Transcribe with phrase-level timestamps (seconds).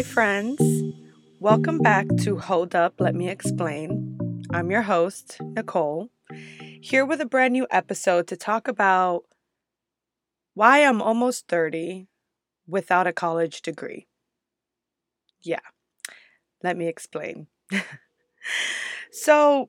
[0.00, 0.62] Hi, friends.
[1.40, 4.18] Welcome back to Hold Up, Let Me Explain.
[4.50, 6.08] I'm your host, Nicole,
[6.80, 9.24] here with a brand new episode to talk about
[10.54, 12.06] why I'm almost 30
[12.66, 14.06] without a college degree.
[15.42, 15.60] Yeah,
[16.62, 17.48] let me explain.
[19.12, 19.68] so,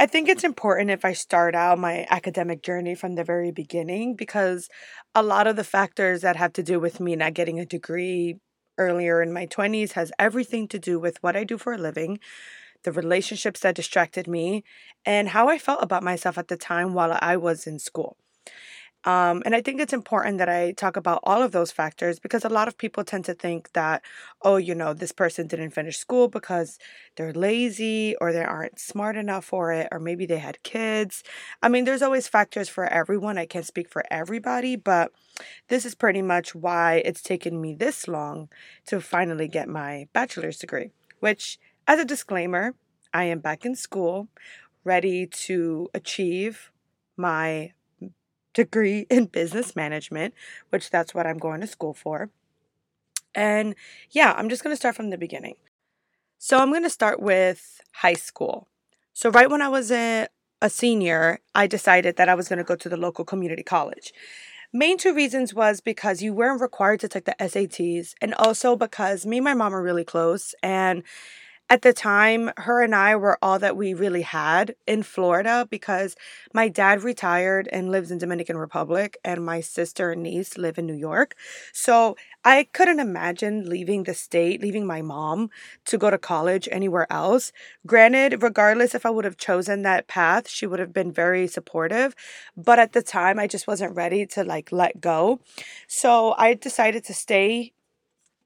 [0.00, 4.16] I think it's important if I start out my academic journey from the very beginning
[4.16, 4.68] because
[5.14, 8.40] a lot of the factors that have to do with me not getting a degree
[8.78, 12.20] earlier in my 20s has everything to do with what I do for a living,
[12.84, 14.64] the relationships that distracted me,
[15.06, 18.16] and how I felt about myself at the time while I was in school.
[19.04, 22.44] Um, and I think it's important that I talk about all of those factors because
[22.44, 24.02] a lot of people tend to think that,
[24.42, 26.78] oh, you know, this person didn't finish school because
[27.16, 31.22] they're lazy or they aren't smart enough for it, or maybe they had kids.
[31.62, 33.38] I mean, there's always factors for everyone.
[33.38, 35.12] I can't speak for everybody, but
[35.68, 38.48] this is pretty much why it's taken me this long
[38.86, 40.90] to finally get my bachelor's degree,
[41.20, 42.74] which, as a disclaimer,
[43.14, 44.28] I am back in school,
[44.84, 46.72] ready to achieve
[47.16, 47.72] my
[48.58, 50.34] degree in business management,
[50.70, 52.28] which that's what I'm going to school for.
[53.32, 53.76] And
[54.10, 55.54] yeah, I'm just going to start from the beginning.
[56.38, 58.66] So I'm going to start with high school.
[59.12, 60.26] So right when I was a,
[60.60, 64.12] a senior, I decided that I was going to go to the local community college.
[64.72, 69.24] Main two reasons was because you weren't required to take the SATs and also because
[69.24, 71.04] me and my mom are really close and
[71.70, 76.16] at the time, her and I were all that we really had in Florida because
[76.54, 80.86] my dad retired and lives in Dominican Republic and my sister and niece live in
[80.86, 81.34] New York.
[81.74, 85.50] So I couldn't imagine leaving the state, leaving my mom
[85.84, 87.52] to go to college anywhere else.
[87.86, 92.14] Granted, regardless if I would have chosen that path, she would have been very supportive,
[92.56, 95.40] but at the time I just wasn't ready to like let go.
[95.86, 97.72] So I decided to stay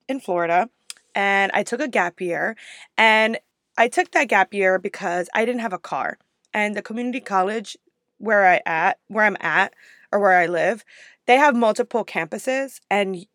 [0.08, 0.68] in Florida
[1.14, 2.56] and I took a gap year.
[2.96, 3.38] And
[3.76, 6.18] I took that gap year because I didn't have a car.
[6.52, 7.76] And the community college
[8.18, 9.74] where I at where I'm at
[10.12, 10.84] or where I live,
[11.26, 13.26] they have multiple campuses and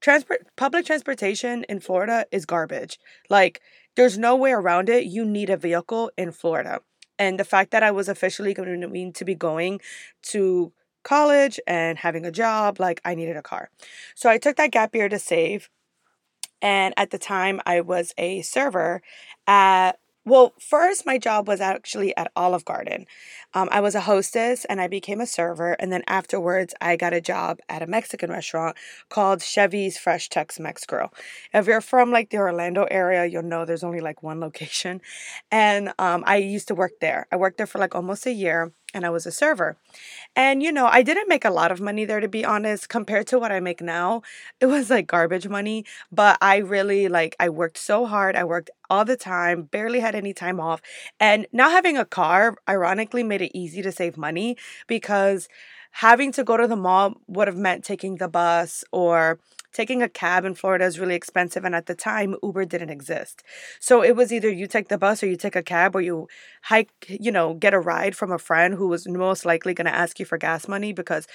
[0.00, 2.98] transport public transportation in Florida is garbage.
[3.28, 3.60] Like
[3.96, 5.04] there's no way around it.
[5.04, 6.80] You need a vehicle in Florida.
[7.18, 9.80] And the fact that I was officially going to be going
[10.22, 13.70] to college and having a job, like I needed a car.
[14.14, 15.68] So I took that gap year to save
[16.62, 19.02] and at the time, I was a server
[19.46, 23.06] at well, first, my job was actually at Olive Garden.
[23.54, 25.72] Um, I was a hostess and I became a server.
[25.72, 28.76] And then afterwards, I got a job at a Mexican restaurant
[29.08, 31.12] called Chevy's Fresh Tex Mex Grill.
[31.54, 35.00] If you're from like the Orlando area, you'll know there's only like one location.
[35.50, 37.26] And um, I used to work there.
[37.32, 39.76] I worked there for like almost a year and I was a server.
[40.36, 43.26] And you know, I didn't make a lot of money there to be honest, compared
[43.28, 44.22] to what I make now.
[44.60, 48.36] It was like garbage money, but I really like I worked so hard.
[48.36, 50.80] I worked all the time, barely had any time off.
[51.18, 54.56] And not having a car ironically made it easy to save money
[54.86, 55.48] because
[55.90, 59.38] having to go to the mall would have meant taking the bus or
[59.72, 61.64] taking a cab in Florida is really expensive.
[61.64, 63.42] And at the time, Uber didn't exist.
[63.78, 66.28] So it was either you take the bus or you take a cab or you
[66.62, 69.94] hike, you know, get a ride from a friend who was most likely going to
[69.94, 71.26] ask you for gas money because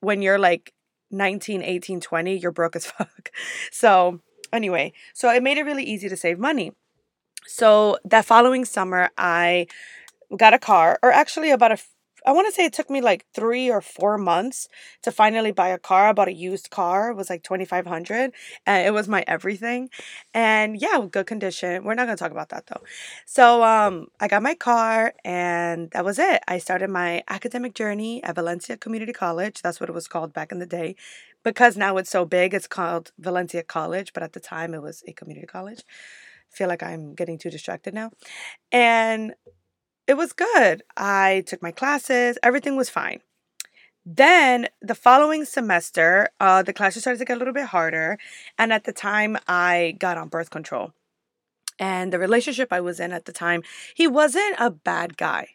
[0.00, 0.72] when you're like
[1.10, 3.30] 19, 18, 20, you're broke as fuck.
[3.70, 4.20] So
[4.52, 6.72] anyway, so it made it really easy to save money.
[7.46, 9.68] So that following summer, I
[10.36, 11.78] got a car, or actually about a
[12.26, 14.68] I want to say it took me like three or four months
[15.02, 16.08] to finally buy a car.
[16.08, 17.10] I bought a used car.
[17.10, 18.32] It was like 2500
[18.66, 19.90] and it was my everything.
[20.34, 21.84] And yeah, good condition.
[21.84, 22.82] We're not to talk about that though.
[23.26, 26.42] So um, I got my car and that was it.
[26.48, 29.62] I started my academic journey at Valencia Community College.
[29.62, 30.96] That's what it was called back in the day.
[31.44, 34.12] Because now it's so big, it's called Valencia College.
[34.12, 35.84] But at the time, it was a community college.
[36.52, 38.10] I feel like I'm getting too distracted now.
[38.72, 39.34] And
[40.06, 40.82] it was good.
[40.96, 43.20] I took my classes, everything was fine.
[44.04, 48.18] Then the following semester, uh, the classes started to get a little bit harder.
[48.56, 50.92] And at the time, I got on birth control.
[51.80, 53.62] And the relationship I was in at the time,
[53.94, 55.48] he wasn't a bad guy.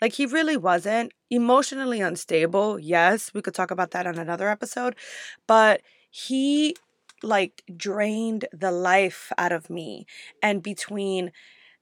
[0.00, 1.12] Like, he really wasn't.
[1.28, 4.96] Emotionally unstable, yes, we could talk about that on another episode.
[5.46, 6.74] But he,
[7.22, 10.06] like, drained the life out of me.
[10.42, 11.32] And between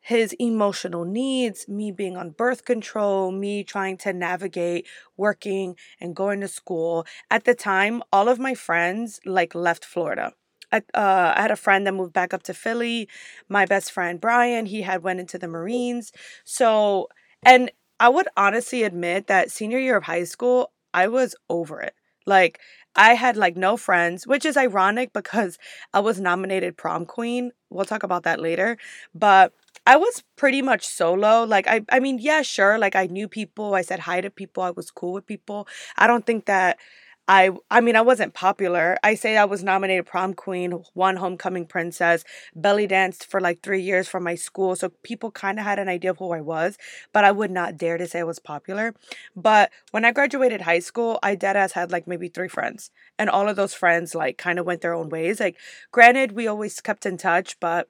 [0.09, 4.87] his emotional needs, me being on birth control, me trying to navigate
[5.19, 7.05] working and going to school.
[7.31, 10.33] At the time, all of my friends like left Florida.
[10.73, 13.07] I, uh, I had a friend that moved back up to Philly.
[13.51, 16.11] My best friend Brian, he had went into the Marines.
[16.43, 17.09] So,
[17.43, 17.71] and
[18.01, 21.95] I would honestly admit that senior year of high school, I was over it.
[22.25, 22.61] Like
[22.97, 25.59] I had like no friends, which is ironic because
[25.95, 27.53] I was nominated prom queen.
[27.71, 28.77] We'll talk about that later.
[29.15, 29.53] But
[29.89, 31.45] I was pretty much solo.
[31.45, 34.63] Like I I mean, yeah, sure, like I knew people, I said hi to people,
[34.63, 35.67] I was cool with people.
[35.97, 36.79] I don't think that
[37.27, 38.99] I I mean I wasn't popular.
[39.03, 42.25] I say I was nominated prom queen, one homecoming princess,
[42.55, 45.89] belly danced for like 3 years from my school, so people kind of had an
[45.89, 46.77] idea of who I was,
[47.15, 48.95] but I would not dare to say I was popular.
[49.37, 53.31] But when I graduated high school, I dead ass had like maybe 3 friends, and
[53.31, 55.41] all of those friends like kind of went their own ways.
[55.41, 55.57] Like
[55.93, 57.89] granted, we always kept in touch, but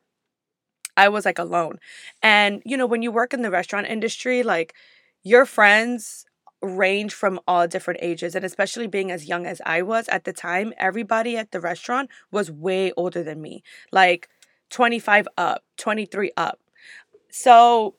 [0.98, 1.78] I was like alone.
[2.22, 4.74] And you know, when you work in the restaurant industry, like
[5.24, 6.26] your friends
[6.62, 10.32] range from all different ages and especially being as young as I was at the
[10.34, 13.62] time, everybody at the restaurant was way older than me.
[13.92, 14.28] Like
[14.70, 16.60] 25 up, 23 up.
[17.30, 17.94] So,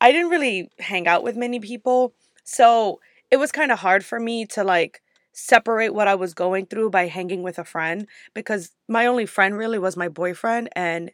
[0.00, 2.14] I didn't really hang out with many people.
[2.44, 3.00] So,
[3.30, 6.90] it was kind of hard for me to like separate what I was going through
[6.90, 11.10] by hanging with a friend because my only friend really was my boyfriend and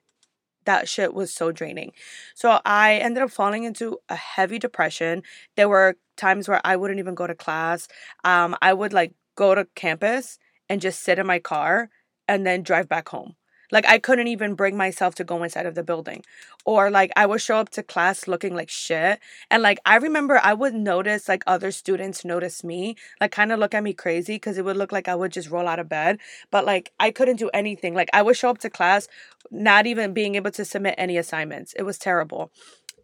[0.67, 1.93] that shit was so draining.
[2.35, 5.23] So I ended up falling into a heavy depression.
[5.57, 7.89] There were times where I wouldn't even go to class.
[8.25, 11.91] Um, I would like go to campus and just sit in my car
[12.29, 13.37] and then drive back home.
[13.71, 16.25] Like I couldn't even bring myself to go inside of the building.
[16.65, 19.21] Or like I would show up to class looking like shit.
[19.51, 23.59] And like I remember I would notice like other students notice me, like kind of
[23.59, 25.89] look at me crazy because it would look like I would just roll out of
[25.89, 26.19] bed.
[26.51, 27.95] But like I couldn't do anything.
[27.95, 29.09] Like I would show up to class
[29.51, 31.73] not even being able to submit any assignments.
[31.75, 32.51] It was terrible.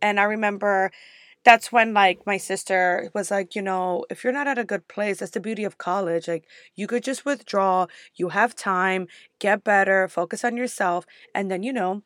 [0.01, 0.91] And I remember
[1.45, 4.87] that's when like my sister was like you know if you're not at a good
[4.89, 6.45] place that's the beauty of college like
[6.77, 7.87] you could just withdraw
[8.17, 9.07] you have time
[9.39, 12.03] get better focus on yourself and then you know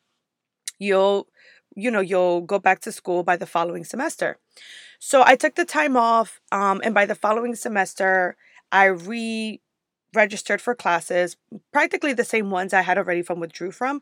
[0.79, 1.27] you'll
[1.75, 4.37] you know you'll go back to school by the following semester.
[4.99, 8.35] So i took the time off um, and by the following semester
[8.71, 9.61] i re
[10.15, 11.37] registered for classes
[11.73, 14.01] practically the same ones i had already from withdrew from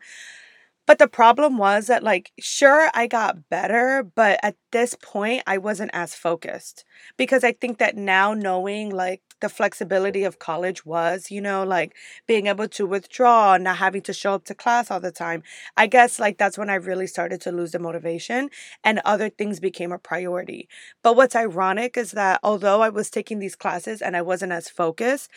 [0.86, 5.58] but the problem was that, like, sure, I got better, but at this point, I
[5.58, 6.86] wasn't as focused
[7.18, 11.94] because I think that now knowing, like, the flexibility of college was, you know, like
[12.28, 15.44] being able to withdraw, not having to show up to class all the time.
[15.76, 18.50] I guess, like, that's when I really started to lose the motivation
[18.84, 20.70] and other things became a priority.
[21.04, 24.70] But what's ironic is that although I was taking these classes and I wasn't as
[24.70, 25.30] focused,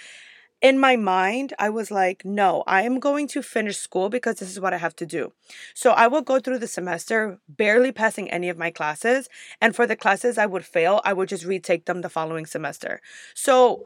[0.60, 4.50] in my mind, I was like, no, I am going to finish school because this
[4.50, 5.32] is what I have to do.
[5.74, 9.28] So I will go through the semester barely passing any of my classes.
[9.60, 13.00] And for the classes I would fail, I would just retake them the following semester.
[13.34, 13.84] So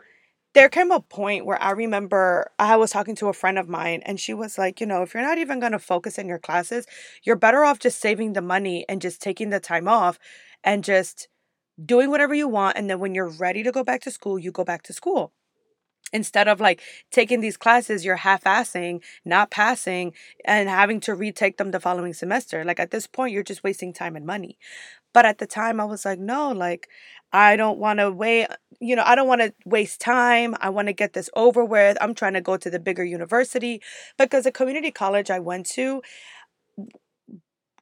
[0.54, 4.02] there came a point where I remember I was talking to a friend of mine
[4.04, 6.38] and she was like, you know, if you're not even going to focus in your
[6.38, 6.86] classes,
[7.22, 10.18] you're better off just saving the money and just taking the time off
[10.64, 11.28] and just
[11.84, 12.78] doing whatever you want.
[12.78, 15.32] And then when you're ready to go back to school, you go back to school
[16.12, 16.80] instead of like
[17.10, 20.12] taking these classes you're half-assing not passing
[20.44, 22.64] and having to retake them the following semester.
[22.64, 24.58] Like at this point you're just wasting time and money.
[25.12, 26.88] But at the time i was like no like
[27.32, 28.46] i don't want to wait
[28.80, 30.54] you know i don't want to waste time.
[30.60, 31.98] I want to get this over with.
[32.00, 33.80] I'm trying to go to the bigger university.
[34.18, 36.02] Because the community college i went to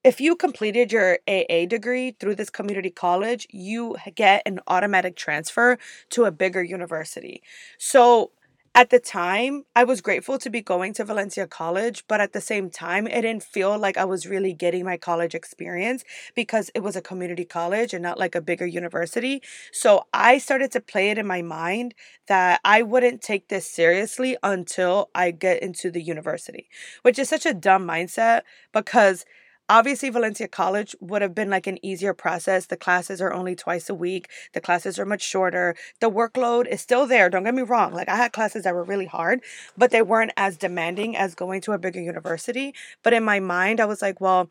[0.02, 5.79] if you completed your AA degree through this community college, you get an automatic transfer
[6.11, 7.42] to a bigger university.
[7.78, 8.30] So
[8.73, 12.40] at the time, I was grateful to be going to Valencia College, but at the
[12.40, 16.04] same time, it didn't feel like I was really getting my college experience
[16.37, 19.42] because it was a community college and not like a bigger university.
[19.73, 21.95] So I started to play it in my mind
[22.28, 26.69] that I wouldn't take this seriously until I get into the university,
[27.02, 28.42] which is such a dumb mindset
[28.73, 29.25] because
[29.71, 32.67] Obviously, Valencia College would have been like an easier process.
[32.67, 35.77] The classes are only twice a week, the classes are much shorter.
[36.00, 37.31] The workload is still there.
[37.31, 37.93] Don't get me wrong.
[37.93, 39.43] Like, I had classes that were really hard,
[39.79, 42.75] but they weren't as demanding as going to a bigger university.
[43.05, 44.50] But in my mind, I was like, well,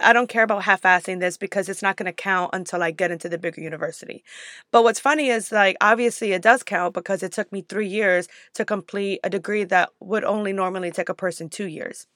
[0.00, 2.90] I don't care about half assing this because it's not going to count until I
[2.90, 4.24] get into the bigger university.
[4.72, 8.26] But what's funny is like obviously it does count because it took me three years
[8.54, 12.06] to complete a degree that would only normally take a person two years.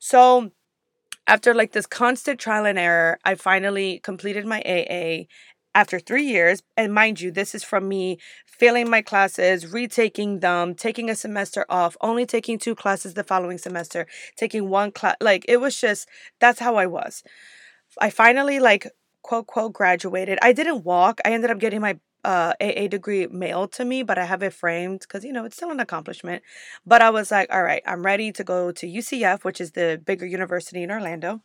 [0.00, 0.50] So
[1.26, 5.24] after like this constant trial and error, I finally completed my AA
[5.74, 6.62] after three years.
[6.76, 11.64] And mind you, this is from me failing my classes, retaking them, taking a semester
[11.68, 15.16] off, only taking two classes the following semester, taking one class.
[15.20, 16.08] Like it was just,
[16.40, 17.22] that's how I was.
[18.00, 18.86] I finally, like,
[19.22, 20.38] quote, quote, graduated.
[20.42, 21.20] I didn't walk.
[21.24, 24.52] I ended up getting my uh, AA degree mailed to me, but I have it
[24.52, 26.42] framed because, you know, it's still an accomplishment.
[26.86, 30.00] But I was like, all right, I'm ready to go to UCF, which is the
[30.04, 31.40] bigger university in Orlando.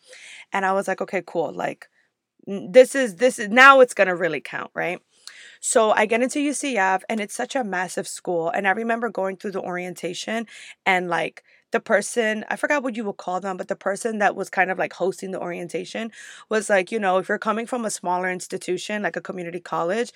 [0.53, 1.53] And I was like, okay, cool.
[1.53, 1.87] Like,
[2.45, 4.99] this is, this is, now it's going to really count, right?
[5.59, 8.49] So I get into UCF and it's such a massive school.
[8.49, 10.45] And I remember going through the orientation
[10.85, 14.35] and like the person, I forgot what you would call them, but the person that
[14.35, 16.11] was kind of like hosting the orientation
[16.49, 20.11] was like, you know, if you're coming from a smaller institution, like a community college,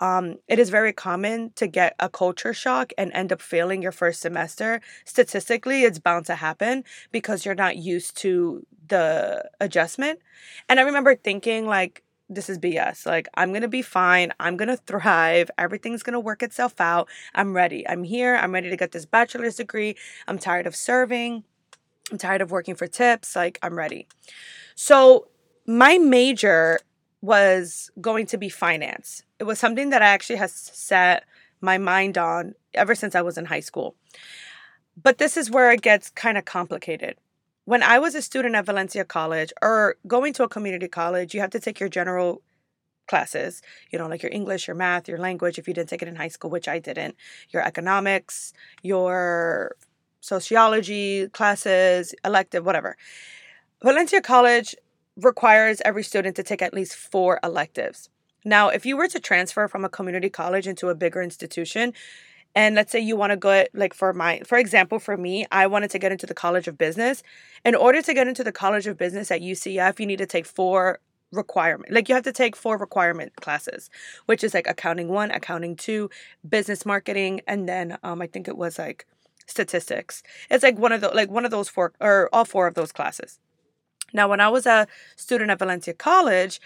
[0.00, 3.92] um, it is very common to get a culture shock and end up failing your
[3.92, 4.80] first semester.
[5.04, 10.20] Statistically, it's bound to happen because you're not used to the adjustment.
[10.68, 12.02] And I remember thinking, like,
[12.34, 13.06] this is BS.
[13.06, 14.32] Like, I'm going to be fine.
[14.40, 15.50] I'm going to thrive.
[15.58, 17.08] Everything's going to work itself out.
[17.34, 17.86] I'm ready.
[17.88, 18.36] I'm here.
[18.36, 19.96] I'm ready to get this bachelor's degree.
[20.26, 21.44] I'm tired of serving.
[22.10, 23.36] I'm tired of working for tips.
[23.36, 24.08] Like, I'm ready.
[24.74, 25.28] So,
[25.66, 26.80] my major
[27.20, 29.22] was going to be finance.
[29.38, 31.24] It was something that I actually has set
[31.60, 33.94] my mind on ever since I was in high school.
[35.00, 37.16] But this is where it gets kind of complicated
[37.64, 41.40] when I was a student at Valencia College or going to a community college, you
[41.40, 42.42] have to take your general
[43.08, 46.08] classes, you know, like your English, your math, your language, if you didn't take it
[46.08, 47.16] in high school, which I didn't,
[47.50, 48.52] your economics,
[48.82, 49.76] your
[50.20, 52.96] sociology classes, elective, whatever.
[53.82, 54.74] Valencia College
[55.16, 58.08] requires every student to take at least four electives.
[58.44, 61.92] Now, if you were to transfer from a community college into a bigger institution,
[62.54, 65.66] and let's say you want to go like for my for example for me i
[65.66, 67.22] wanted to get into the college of business.
[67.64, 70.46] In order to get into the college of business at ucf you need to take
[70.46, 70.98] four
[71.32, 73.88] requirement like you have to take four requirement classes
[74.26, 76.10] which is like accounting one accounting two
[76.46, 79.06] business marketing and then um i think it was like
[79.46, 80.22] statistics.
[80.50, 82.92] It's like one of the like one of those four or all four of those
[82.92, 83.38] classes.
[84.12, 86.60] Now when i was a student at valencia college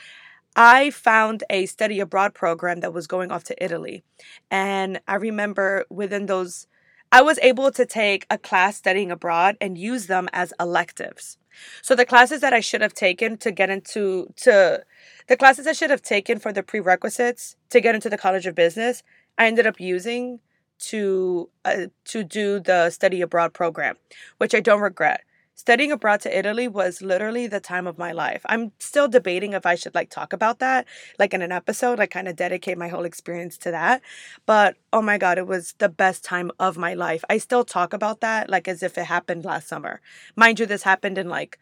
[0.57, 4.03] I found a study abroad program that was going off to Italy.
[4.51, 6.67] And I remember within those,
[7.13, 11.37] I was able to take a class studying abroad and use them as electives.
[11.83, 14.83] So the classes that I should have taken to get into to
[15.27, 18.55] the classes I should have taken for the prerequisites to get into the College of
[18.55, 19.03] Business,
[19.39, 20.41] I ended up using
[20.79, 23.97] to uh, to do the study abroad program,
[24.39, 25.23] which I don't regret
[25.57, 28.43] studying abroad to Italy was literally the time of my life.
[28.47, 30.87] I'm still debating if I should like talk about that
[31.19, 34.03] like in an episode, like kind of dedicate my whole experience to that.
[34.45, 37.25] But oh my god, it was the best time of my life.
[37.29, 40.01] I still talk about that like as if it happened last summer.
[40.37, 41.59] Mind you, this happened in like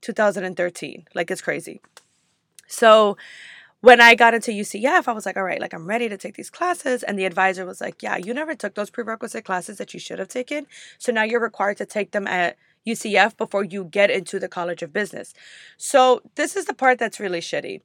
[0.00, 1.04] 2013.
[1.14, 1.80] Like it's crazy.
[2.66, 3.16] So
[3.82, 6.36] when I got into UCF, I was like, all right, like I'm ready to take
[6.36, 7.02] these classes.
[7.02, 10.18] And the advisor was like, yeah, you never took those prerequisite classes that you should
[10.18, 10.66] have taken.
[10.96, 12.56] So now you're required to take them at
[12.86, 15.34] UCF before you get into the College of Business.
[15.76, 17.80] So, this is the part that's really shitty.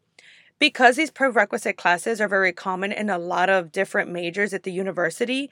[0.60, 4.72] Because these prerequisite classes are very common in a lot of different majors at the
[4.72, 5.50] university,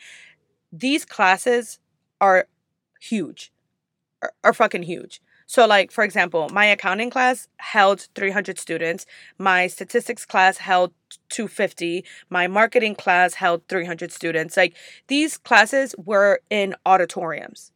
[0.72, 1.80] these classes
[2.20, 2.48] are
[3.00, 3.54] huge,
[4.22, 5.22] are, are fucking huge.
[5.50, 9.06] So, like, for example, my accounting class held 300 students,
[9.38, 10.92] my statistics class held
[11.30, 14.58] 250, my marketing class held 300 students.
[14.58, 14.76] Like,
[15.08, 17.72] these classes were in auditoriums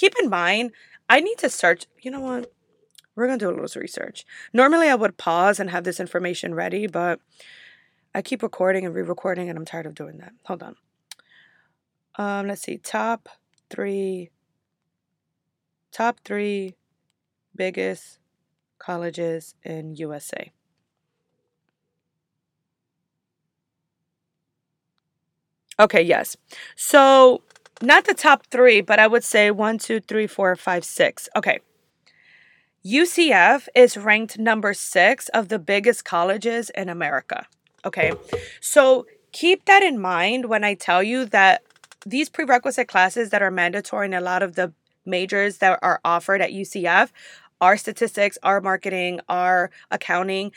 [0.00, 0.72] keep in mind,
[1.10, 1.86] I need to search.
[2.00, 2.52] You know what?
[3.14, 4.24] We're going to do a little research.
[4.52, 7.20] Normally, I would pause and have this information ready, but
[8.14, 10.32] I keep recording and re recording, and I'm tired of doing that.
[10.46, 10.76] Hold on.
[12.16, 12.78] Um, let's see.
[12.78, 13.28] Top
[13.68, 14.30] three.
[15.92, 16.76] Top three
[17.54, 18.20] biggest
[18.78, 20.52] colleges in USA.
[25.78, 26.36] Okay, yes.
[26.76, 27.42] So
[27.82, 31.28] not the top three, but I would say one, two, three, four, five, six.
[31.34, 31.60] Okay.
[32.84, 37.46] UCF is ranked number six of the biggest colleges in America.
[37.84, 38.12] Okay.
[38.60, 41.62] So keep that in mind when I tell you that
[42.06, 44.72] these prerequisite classes that are mandatory in a lot of the
[45.04, 47.10] majors that are offered at UCF
[47.60, 50.52] are statistics, are marketing, are accounting.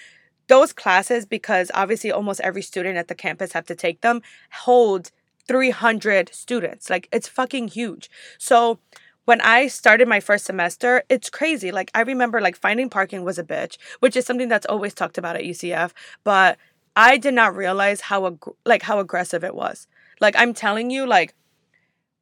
[0.48, 5.12] Those classes, because obviously almost every student at the campus have to take them, hold
[5.48, 6.90] 300 students.
[6.90, 8.10] Like it's fucking huge.
[8.38, 8.80] So
[9.26, 11.72] when I started my first semester, it's crazy.
[11.72, 15.18] Like I remember like finding parking was a bitch, which is something that's always talked
[15.18, 15.92] about at UCF,
[16.24, 16.58] but
[16.96, 19.88] I did not realize how ag- like how aggressive it was.
[20.20, 21.34] Like I'm telling you like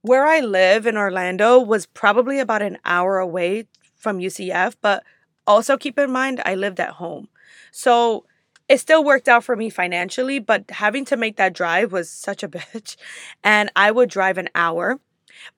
[0.01, 5.03] where I live in Orlando was probably about an hour away from UCF, but
[5.45, 7.29] also keep in mind I lived at home.
[7.71, 8.25] So
[8.71, 12.41] it still worked out for me financially, but having to make that drive was such
[12.41, 12.95] a bitch.
[13.43, 15.01] And I would drive an hour.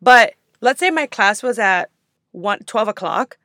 [0.01, 1.91] But let's say my class was at
[2.31, 3.37] 1 12 o'clock.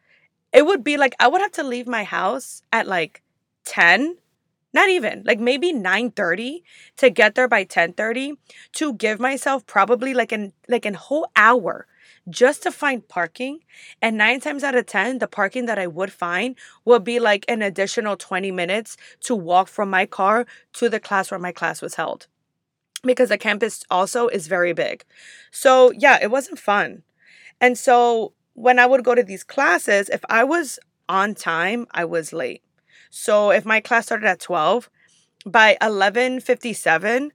[0.54, 3.22] It would be like I would have to leave my house at like
[3.64, 4.16] 10
[4.72, 6.62] not even like maybe 9:30
[6.96, 8.36] to get there by 10:30
[8.72, 11.86] to give myself probably like an like an whole hour
[12.28, 13.60] just to find parking.
[14.02, 17.44] And nine times out of 10, the parking that I would find would be like
[17.48, 21.82] an additional 20 minutes to walk from my car to the class where my class
[21.82, 22.26] was held.
[23.02, 25.04] Because the campus also is very big.
[25.50, 27.02] So, yeah, it wasn't fun.
[27.60, 32.04] And so, when I would go to these classes, if I was on time, I
[32.04, 32.62] was late.
[33.08, 34.90] So, if my class started at 12,
[35.46, 37.30] by 11:57,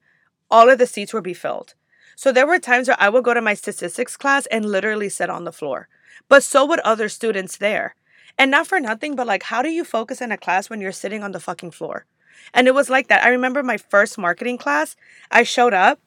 [0.52, 1.76] all of the seats would be filled.
[2.16, 5.30] So there were times where I would go to my statistics class and literally sit
[5.30, 5.88] on the floor.
[6.30, 7.96] But so would other students there.
[8.38, 10.92] And not for nothing, but like, how do you focus in a class when you're
[10.92, 12.06] sitting on the fucking floor?
[12.54, 13.24] And it was like that.
[13.24, 14.96] I remember my first marketing class,
[15.32, 16.00] I showed up,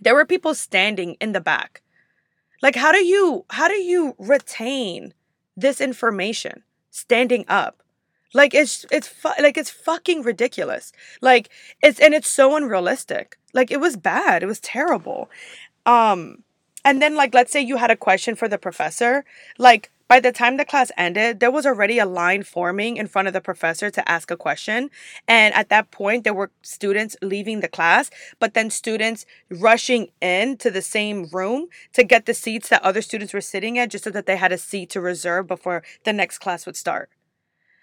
[0.00, 1.82] there were people standing in the back.
[2.62, 5.14] Like, how do you how do you retain
[5.56, 7.83] this information standing up?
[8.34, 10.92] Like it's it's fu- like it's fucking ridiculous.
[11.22, 11.48] Like
[11.82, 13.38] it's and it's so unrealistic.
[13.54, 14.42] Like it was bad.
[14.42, 15.30] It was terrible.
[15.86, 16.42] Um
[16.84, 19.24] and then like let's say you had a question for the professor,
[19.56, 23.26] like by the time the class ended, there was already a line forming in front
[23.26, 24.90] of the professor to ask a question.
[25.26, 30.58] And at that point, there were students leaving the class, but then students rushing in
[30.58, 34.04] to the same room to get the seats that other students were sitting at just
[34.04, 37.08] so that they had a seat to reserve before the next class would start.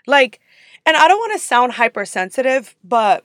[0.08, 0.40] Like,
[0.86, 3.24] and I don't want to sound hypersensitive, but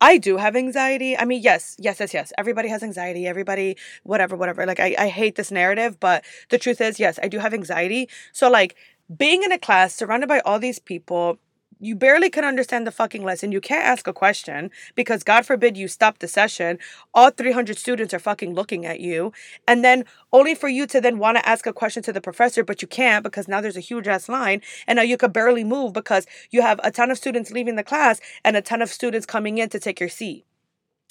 [0.00, 1.16] I do have anxiety.
[1.16, 2.32] I mean, yes, yes, yes, yes.
[2.36, 3.26] Everybody has anxiety.
[3.26, 4.66] Everybody, whatever, whatever.
[4.66, 8.08] Like, I, I hate this narrative, but the truth is, yes, I do have anxiety.
[8.32, 8.74] So, like,
[9.16, 11.38] being in a class surrounded by all these people,
[11.82, 13.50] you barely can understand the fucking lesson.
[13.50, 16.78] You can't ask a question because God forbid you stop the session.
[17.12, 19.32] All 300 students are fucking looking at you.
[19.66, 22.62] And then only for you to then want to ask a question to the professor,
[22.62, 24.62] but you can't because now there's a huge ass line.
[24.86, 27.82] And now you could barely move because you have a ton of students leaving the
[27.82, 30.46] class and a ton of students coming in to take your seat.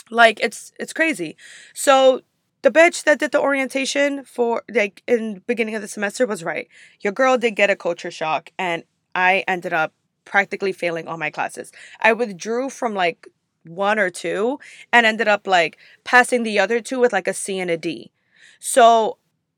[0.10, 1.36] Like it's it's crazy.
[1.74, 2.22] So
[2.62, 6.70] the bitch that did the orientation for like in beginning of the semester was right.
[7.02, 9.94] Your girl did get a culture shock and I ended up
[10.26, 11.72] practically failing all my classes.
[12.02, 13.28] I withdrew from like
[13.66, 14.60] one or two
[14.92, 18.12] and ended up like passing the other two with like a C and a D.
[18.60, 19.18] So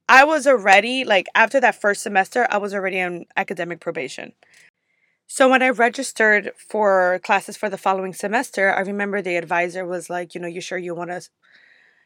[0.09, 4.33] I was already like after that first semester, I was already on academic probation.
[5.27, 10.09] So when I registered for classes for the following semester, I remember the advisor was
[10.09, 11.21] like, you know, you sure you want to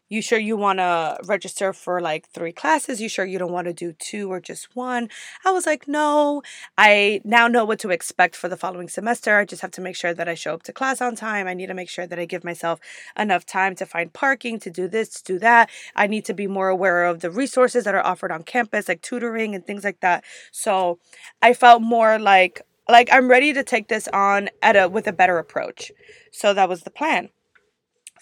[0.10, 3.02] you sure you want to register for like three classes?
[3.02, 5.10] You sure you don't want to do two or just one?
[5.46, 6.41] I was like, no.
[6.78, 9.38] I now know what to expect for the following semester.
[9.38, 11.48] I just have to make sure that I show up to class on time.
[11.48, 12.80] I need to make sure that I give myself
[13.17, 15.70] enough time to find parking, to do this, to do that.
[15.96, 19.02] I need to be more aware of the resources that are offered on campus, like
[19.02, 20.24] tutoring and things like that.
[20.52, 21.00] So
[21.41, 25.13] I felt more like, like I'm ready to take this on at a with a
[25.13, 25.91] better approach.
[26.32, 27.30] So that was the plan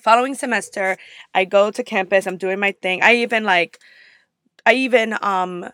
[0.05, 0.97] following semester,
[1.33, 3.01] I go to campus, I'm doing my thing.
[3.01, 3.79] I even like
[4.65, 5.69] I even um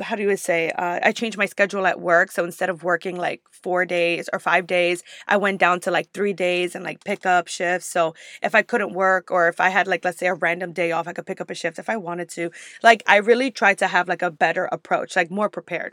[0.00, 2.28] how do you say uh, i changed my schedule at work.
[2.32, 6.08] So instead of working like four days or five days i went down to like
[6.12, 7.88] three days and like pick up shifts.
[7.96, 10.90] So if i couldn't work or if i had like let's say a random day
[10.92, 12.50] off i could pick up a shift if i wanted to.
[12.82, 15.92] Like i really tried to have like a better approach like more prepared.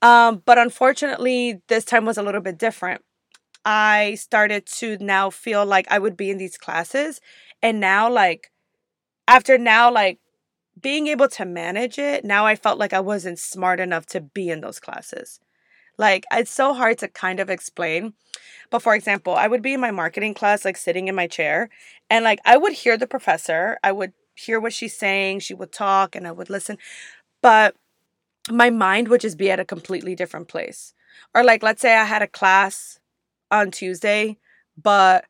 [0.00, 3.02] Um but unfortunately this time was a little bit different
[3.64, 7.20] I started to now feel like I would be in these classes.
[7.62, 8.50] And now, like,
[9.28, 10.18] after now, like,
[10.80, 14.48] being able to manage it, now I felt like I wasn't smart enough to be
[14.48, 15.38] in those classes.
[15.98, 18.14] Like, it's so hard to kind of explain.
[18.70, 21.68] But for example, I would be in my marketing class, like sitting in my chair,
[22.08, 25.72] and like I would hear the professor, I would hear what she's saying, she would
[25.72, 26.78] talk, and I would listen.
[27.42, 27.76] But
[28.50, 30.94] my mind would just be at a completely different place.
[31.34, 32.98] Or, like, let's say I had a class
[33.52, 34.38] on Tuesday,
[34.82, 35.26] but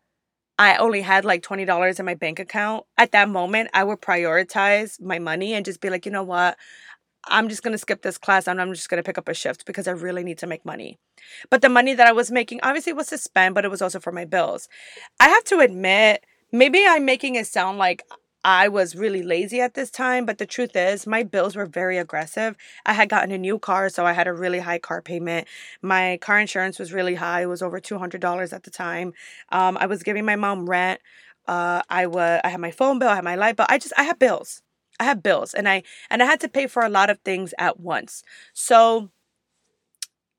[0.58, 2.86] I only had like $20 in my bank account.
[2.96, 6.56] At that moment, I would prioritize my money and just be like, you know what?
[7.26, 9.34] I'm just going to skip this class and I'm just going to pick up a
[9.34, 10.98] shift because I really need to make money.
[11.50, 14.00] But the money that I was making obviously was to spend, but it was also
[14.00, 14.68] for my bills.
[15.20, 18.02] I have to admit, maybe I'm making it sound like
[18.44, 21.96] I was really lazy at this time, but the truth is, my bills were very
[21.96, 22.56] aggressive.
[22.84, 25.46] I had gotten a new car, so I had a really high car payment.
[25.80, 29.12] My car insurance was really high; it was over two hundred dollars at the time.
[29.50, 31.00] Um, I was giving my mom rent.
[31.46, 33.66] Uh, I was I had my phone bill, I had my light bill.
[33.68, 34.62] I just I had bills.
[34.98, 37.54] I had bills, and I and I had to pay for a lot of things
[37.58, 38.24] at once.
[38.54, 39.10] So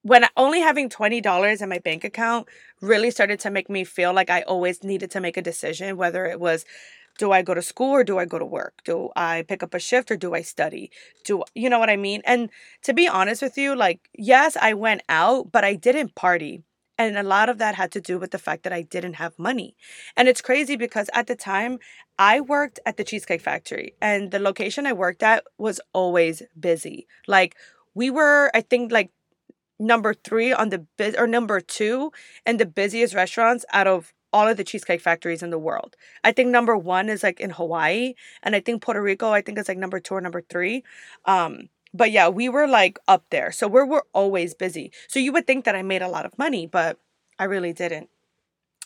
[0.02, 2.48] when only having $20 in my bank account
[2.82, 6.26] really started to make me feel like I always needed to make a decision, whether
[6.26, 6.66] it was
[7.18, 8.82] do I go to school or do I go to work?
[8.84, 10.92] Do I pick up a shift or do I study?
[11.26, 12.22] Do you know what I mean?
[12.26, 12.50] And
[12.84, 16.64] to be honest with you, like, yes, I went out, but I didn't party.
[16.98, 19.38] And a lot of that had to do with the fact that I didn't have
[19.40, 19.76] money.
[20.16, 21.80] And it's crazy because at the time,
[22.20, 27.08] I worked at the Cheesecake Factory, and the location I worked at was always busy.
[27.28, 27.56] Like,
[27.96, 29.10] we were, I think, like
[29.80, 30.86] number three on the
[31.18, 32.12] or number two
[32.46, 35.96] in the busiest restaurants out of all of the cheesecake factories in the world.
[36.24, 39.32] I think number one is like in Hawaii, and I think Puerto Rico.
[39.32, 40.84] I think it's like number two or number three.
[41.26, 44.92] Um, but yeah, we were like up there, so we're we're always busy.
[45.08, 46.98] So you would think that I made a lot of money, but
[47.38, 48.10] I really didn't.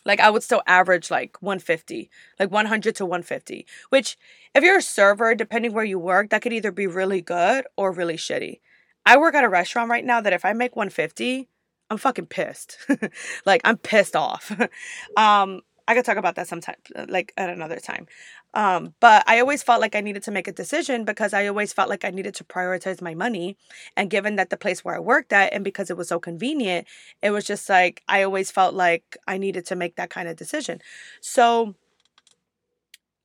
[0.04, 4.16] Like I would still average like 150, like 100 to 150, which
[4.54, 7.92] if you're a server, depending where you work, that could either be really good or
[7.92, 8.60] really shitty.
[9.04, 11.48] I work at a restaurant right now that if I make 150,
[11.90, 12.78] I'm fucking pissed.
[13.46, 14.50] like I'm pissed off.
[15.16, 16.76] um, I could talk about that sometime,
[17.08, 18.06] like at another time.
[18.52, 21.72] Um, but I always felt like I needed to make a decision because I always
[21.72, 23.56] felt like I needed to prioritize my money.
[23.96, 26.86] And given that the place where I worked at, and because it was so convenient,
[27.22, 30.36] it was just like I always felt like I needed to make that kind of
[30.36, 30.80] decision.
[31.22, 31.74] So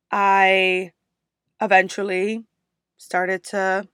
[0.09, 0.93] I
[1.59, 2.45] eventually
[2.97, 3.87] started to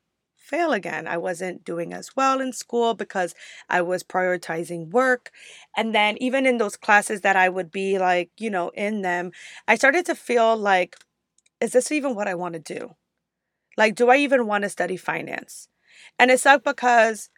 [0.50, 1.08] fail again.
[1.08, 3.36] I wasn't doing as well in school because
[3.70, 5.32] I was prioritizing work.
[5.78, 9.32] And then, even in those classes that I would be like, you know, in them,
[9.68, 10.98] I started to feel like,
[11.62, 12.96] is this even what I want to do?
[13.78, 15.70] Like, do I even want to study finance?
[16.18, 17.30] And it sucked because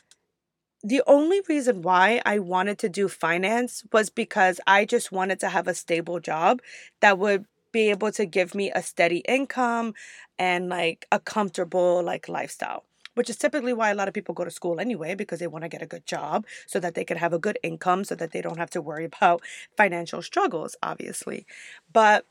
[0.83, 5.49] the only reason why I wanted to do finance was because I just wanted to
[5.49, 6.61] have a stable job
[7.01, 9.93] that would be able to give me a steady income
[10.39, 12.83] and like a comfortable like lifestyle
[13.15, 15.63] which is typically why a lot of people go to school anyway because they want
[15.63, 18.31] to get a good job so that they can have a good income so that
[18.31, 19.41] they don't have to worry about
[19.77, 21.45] financial struggles obviously.
[21.91, 22.25] But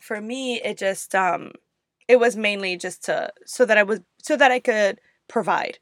[0.00, 1.52] for me it just um
[2.08, 5.78] it was mainly just to so that I was so that I could provide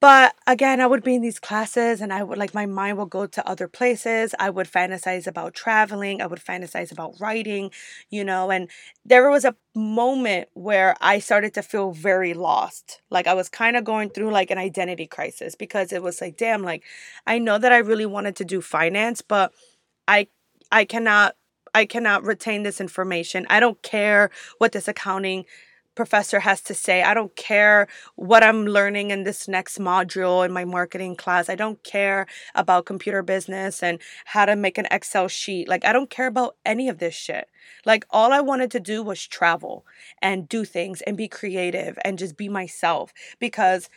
[0.00, 3.08] but again, I would be in these classes and I would like my mind would
[3.08, 4.34] go to other places.
[4.38, 6.20] I would fantasize about traveling.
[6.20, 7.70] I would fantasize about writing,
[8.10, 8.68] you know, and
[9.06, 13.00] there was a moment where I started to feel very lost.
[13.10, 16.36] Like I was kind of going through like an identity crisis because it was like,
[16.36, 16.82] damn, like
[17.26, 19.52] I know that I really wanted to do finance, but
[20.08, 20.28] I
[20.70, 21.36] I cannot
[21.74, 23.46] I cannot retain this information.
[23.50, 25.44] I don't care what this accounting
[25.96, 27.02] professor has to say.
[27.02, 31.48] I don't care what I'm learning in this next module in my marketing class.
[31.48, 35.68] I don't care about computer business and how to make an Excel sheet.
[35.68, 37.48] Like, I don't care about any of this shit.
[37.84, 39.84] Like, all I wanted to do was travel
[40.22, 43.88] and do things and be creative and just be myself because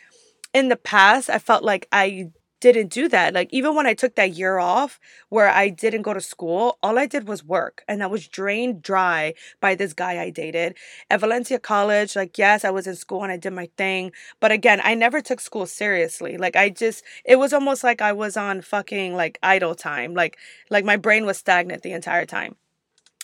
[0.52, 2.30] in the past, I felt like I
[2.60, 3.34] didn't do that.
[3.34, 6.98] Like even when I took that year off where I didn't go to school, all
[6.98, 10.76] I did was work and I was drained dry by this guy I dated.
[11.10, 14.52] At Valencia College, like yes, I was in school and I did my thing, but
[14.52, 16.36] again, I never took school seriously.
[16.36, 20.14] Like I just it was almost like I was on fucking like idle time.
[20.14, 20.36] Like
[20.68, 22.56] like my brain was stagnant the entire time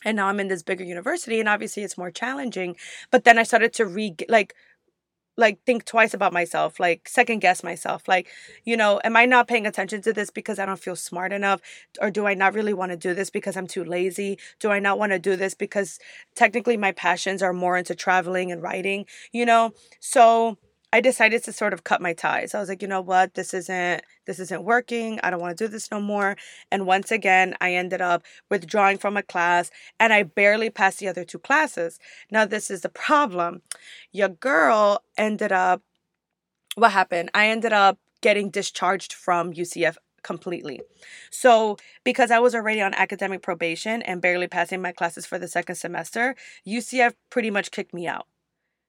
[0.04, 2.76] and now I'm in this bigger university and obviously it's more challenging
[3.10, 4.54] but then I started to re like
[5.36, 8.28] like think twice about myself like second guess myself like
[8.64, 11.60] you know am i not paying attention to this because i don't feel smart enough?
[12.00, 14.38] Or do i not really want to do this because i'm too lazy?
[14.60, 15.98] Do i not want to do this because
[16.34, 19.72] technically my passions are more into traveling and writing you know?
[20.00, 20.58] So
[20.92, 22.54] I decided to sort of cut my ties.
[22.54, 25.20] I was like, you know what, this isn't this isn't working.
[25.22, 26.36] I don't want to do this no more.
[26.70, 29.70] And once again, I ended up withdrawing from a class
[30.00, 31.98] and I barely passed the other two classes.
[32.30, 33.62] Now this is the problem.
[34.12, 35.82] Your girl ended up
[36.76, 37.30] what happened?
[37.34, 40.82] I ended up getting discharged from UCF completely.
[41.30, 45.48] So, because I was already on academic probation and barely passing my classes for the
[45.48, 46.34] second semester,
[46.66, 48.26] UCF pretty much kicked me out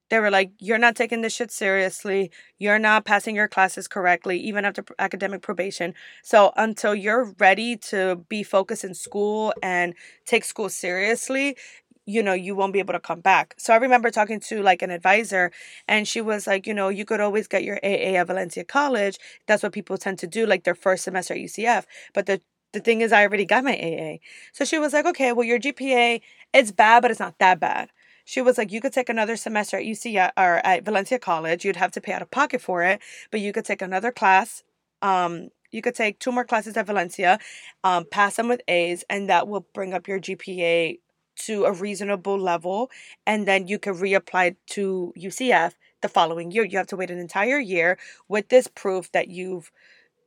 [0.10, 2.32] they were like, You're not taking this shit seriously.
[2.60, 5.94] You're not passing your classes correctly, even after academic probation.
[6.24, 9.94] So, until you're ready to be focused in school and
[10.26, 11.58] take school seriously,
[12.06, 13.54] you know, you won't be able to come back.
[13.58, 15.52] So, I remember talking to like an advisor,
[15.88, 19.18] and she was like, You know, you could always get your AA at Valencia College.
[19.48, 21.86] That's what people tend to do, like their first semester at UCF.
[22.14, 22.42] But the
[22.74, 24.18] the thing is, I already got my AA.
[24.54, 26.22] So she was like, okay, well, your GPA,
[26.54, 27.90] it's bad, but it's not that bad
[28.28, 31.64] she was like, you could take another semester at UC or at Valencia College.
[31.64, 33.00] You'd have to pay out of pocket for it,
[33.32, 34.64] but you could take another class.
[35.02, 37.40] Um, you could take two more classes at Valencia,
[37.86, 41.00] um, pass them with A's, and that will bring up your GPA
[41.46, 42.92] to a reasonable level.
[43.26, 46.66] And then you can reapply to UCF the following year.
[46.66, 49.72] You have to wait an entire year with this proof that you've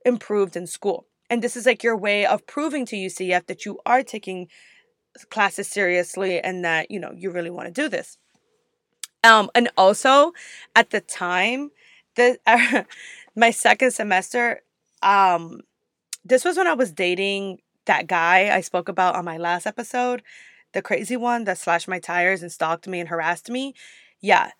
[0.06, 1.04] improved in school.
[1.28, 4.48] And this is like your way of proving to UCF that you are taking
[5.30, 8.18] classes seriously and that, you know, you really want to do this.
[9.22, 10.32] Um, and also
[10.74, 11.70] at the time,
[12.16, 12.82] the uh,
[13.36, 14.60] my second semester,
[15.02, 15.60] um,
[16.24, 20.22] this was when I was dating that guy I spoke about on my last episode,
[20.72, 23.74] the crazy one that slashed my tires and stalked me and harassed me.
[24.20, 24.52] Yeah,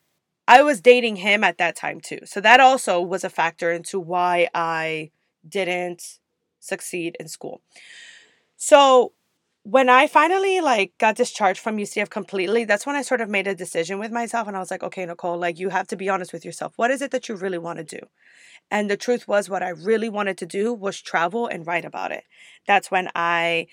[0.48, 2.20] I was dating him at that time too.
[2.24, 5.10] So that also was a factor into why I
[5.48, 6.18] didn't
[6.58, 7.62] succeed in school.
[8.56, 9.12] So
[9.62, 13.46] when I finally like got discharged from UCF completely, that's when I sort of made
[13.46, 16.08] a decision with myself and I was like, okay, Nicole, like you have to be
[16.08, 16.72] honest with yourself.
[16.76, 18.00] What is it that you really want to do?
[18.70, 22.12] And the truth was what I really wanted to do was travel and write about
[22.12, 22.24] it.
[22.66, 23.66] That's when I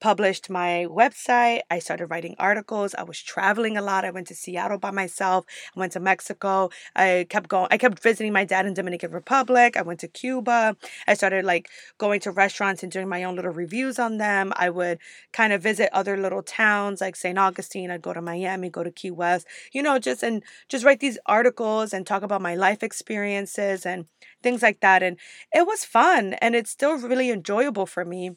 [0.00, 1.60] published my website.
[1.70, 2.94] I started writing articles.
[2.94, 4.04] I was traveling a lot.
[4.04, 5.44] I went to Seattle by myself.
[5.76, 6.70] I went to Mexico.
[6.94, 7.68] I kept going.
[7.70, 9.76] I kept visiting my dad in Dominican Republic.
[9.76, 10.76] I went to Cuba.
[11.06, 14.52] I started like going to restaurants and doing my own little reviews on them.
[14.56, 14.98] I would
[15.32, 17.38] kind of visit other little towns like St.
[17.38, 17.90] Augustine.
[17.90, 21.18] I'd go to Miami, go to Key West, you know, just and just write these
[21.26, 24.06] articles and talk about my life experiences and
[24.42, 25.02] things like that.
[25.02, 25.18] And
[25.54, 28.32] it was fun and it's still really enjoyable for me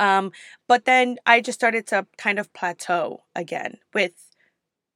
[0.00, 0.32] um,
[0.68, 4.12] but then I just started to kind of plateau again with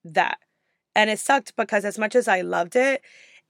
[0.05, 0.39] that.
[0.95, 3.03] And it sucked because as much as I loved it,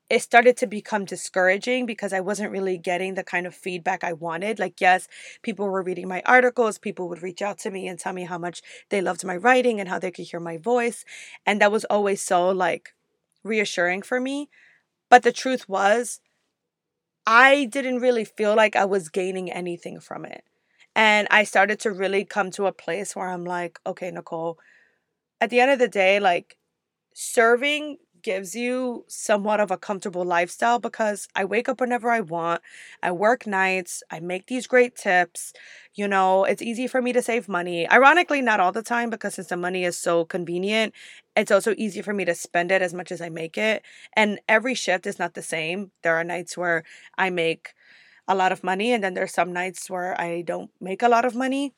[0.09, 4.13] it started to become discouraging because I wasn't really getting the kind of feedback I
[4.13, 4.59] wanted.
[4.59, 5.09] Like, yes,
[5.43, 8.39] people were reading my articles, people would reach out to me and tell me how
[8.39, 11.05] much they loved my writing and how they could hear my voice.
[11.45, 12.95] And that was always so like
[13.43, 14.49] reassuring for me.
[15.11, 16.21] But the truth was,
[17.27, 20.45] I didn't really feel like I was gaining anything from it.
[20.97, 24.59] And I started to really come to a place where I'm like, okay, Nicole,
[25.41, 26.57] at the end of the day, like
[27.15, 32.63] serving gives you somewhat of a comfortable lifestyle because I wake up whenever I want.
[33.03, 34.03] I work nights.
[34.11, 35.53] I make these great tips.
[35.95, 37.89] You know, it's easy for me to save money.
[37.89, 40.95] Ironically, not all the time because since the money is so convenient,
[41.37, 43.85] it's also easy for me to spend it as much as I make it.
[44.15, 45.93] And every shift is not the same.
[46.03, 46.85] There are nights where
[47.19, 47.75] I make
[48.29, 51.25] a lot of money and then there's some nights where I don't make a lot
[51.25, 51.73] of money.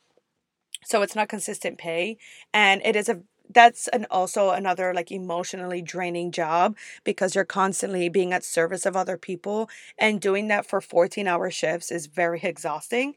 [0.84, 2.16] So it's not consistent pay
[2.52, 8.08] and it is a that's an also another like emotionally draining job because you're constantly
[8.10, 12.40] being at service of other people and doing that for 14 hour shifts is very
[12.42, 13.14] exhausting.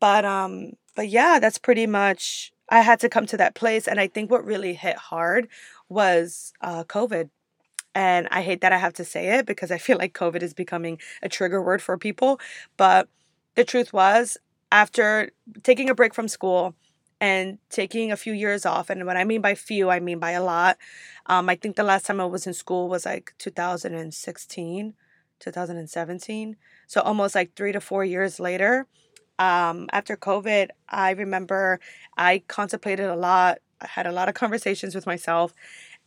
[0.00, 4.00] But um but yeah, that's pretty much I had to come to that place and
[4.00, 5.48] I think what really hit hard
[5.88, 7.30] was uh COVID
[7.96, 10.52] and I hate that I have to say it because I feel like COVID is
[10.52, 12.38] becoming a trigger word for people.
[12.76, 13.08] But
[13.54, 14.36] the truth was,
[14.70, 15.30] after
[15.62, 16.74] taking a break from school
[17.22, 20.32] and taking a few years off, and what I mean by few, I mean by
[20.32, 20.76] a lot.
[21.24, 24.92] Um, I think the last time I was in school was like 2016,
[25.40, 26.56] 2017.
[26.86, 28.86] So almost like three to four years later.
[29.38, 31.80] Um, after COVID, I remember
[32.18, 33.60] I contemplated a lot.
[33.80, 35.54] I had a lot of conversations with myself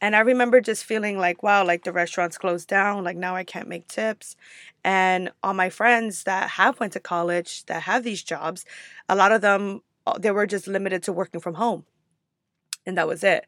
[0.02, 3.44] and I remember just feeling like, wow, like the restaurants closed down, like now I
[3.44, 4.36] can't make tips.
[4.84, 8.66] And all my friends that have went to college, that have these jobs,
[9.10, 11.86] a lot of them uh, they were just limited to working from home.
[12.86, 13.46] And that was it.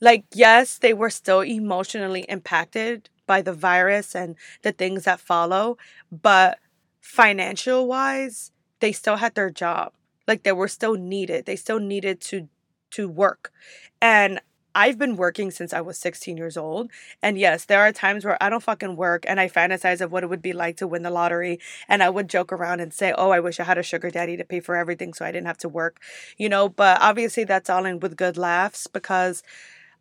[0.00, 5.78] Like yes, they were still emotionally impacted by the virus and the things that follow,
[6.12, 6.58] but
[7.00, 9.92] financial wise, they still had their job.
[10.28, 11.46] Like they were still needed.
[11.46, 12.48] They still needed to
[12.92, 13.52] to work.
[14.02, 14.40] And
[14.78, 16.92] I've been working since I was 16 years old.
[17.20, 20.22] And yes, there are times where I don't fucking work and I fantasize of what
[20.22, 21.58] it would be like to win the lottery.
[21.88, 24.36] And I would joke around and say, oh, I wish I had a sugar daddy
[24.36, 26.00] to pay for everything so I didn't have to work,
[26.36, 26.68] you know.
[26.68, 29.42] But obviously, that's all in with good laughs because.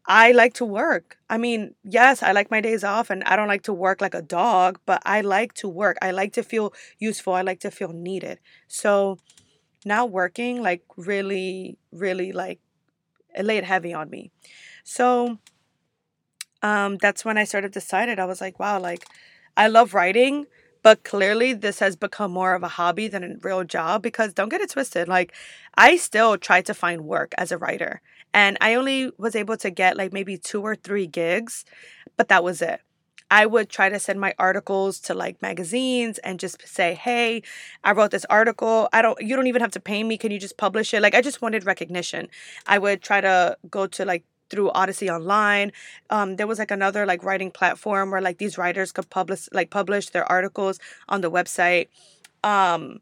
[0.09, 1.17] I like to work.
[1.29, 4.13] I mean, yes, I like my days off and I don't like to work like
[4.13, 5.97] a dog, but I like to work.
[6.01, 7.33] I like to feel useful.
[7.33, 8.39] I like to feel needed.
[8.69, 9.17] So
[9.83, 12.61] now working like really, really like
[13.37, 14.31] it laid heavy on me.
[14.83, 15.37] So
[16.61, 19.05] um, that's when I sort of decided I was like, wow, like
[19.55, 20.47] I love writing,
[20.81, 24.49] but clearly this has become more of a hobby than a real job because don't
[24.49, 25.07] get it twisted.
[25.07, 25.33] Like
[25.75, 28.01] I still try to find work as a writer
[28.33, 31.65] and I only was able to get like maybe two or three gigs,
[32.15, 32.81] but that was it.
[33.29, 37.43] I would try to send my articles to like magazines and just say, "Hey,
[37.83, 38.89] I wrote this article.
[38.93, 40.17] I don't you don't even have to pay me.
[40.17, 42.29] Can you just publish it?" Like I just wanted recognition.
[42.65, 45.71] I would try to go to like through Odyssey Online.
[46.09, 49.69] Um, there was like another like writing platform where like these writers could publish like
[49.69, 51.87] publish their articles on the website.
[52.43, 53.01] Um,